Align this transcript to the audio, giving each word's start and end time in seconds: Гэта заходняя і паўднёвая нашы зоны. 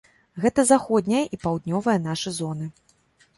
Гэта 0.45 0.63
заходняя 0.69 1.21
і 1.37 1.39
паўднёвая 1.43 1.95
нашы 2.07 2.35
зоны. 2.39 2.73